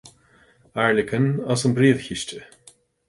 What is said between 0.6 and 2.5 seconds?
Airleacain as an bPríomh-Chiste.